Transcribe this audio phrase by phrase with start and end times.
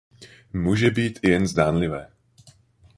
[0.53, 2.11] Může být i jen zdánlivé.